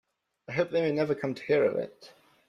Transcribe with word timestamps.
I 0.47 0.53
hope 0.53 0.71
they 0.71 0.81
may 0.81 0.91
never 0.91 1.13
come 1.13 1.35
to 1.35 1.43
hear 1.43 1.63
of 1.63 1.75
it. 1.75 2.11